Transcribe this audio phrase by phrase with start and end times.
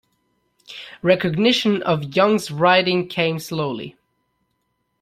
[1.03, 3.95] Recognition of Young's writing came slowly.